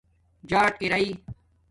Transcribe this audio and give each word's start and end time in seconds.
جاٹ 0.49 0.73
رائئ 0.91 1.07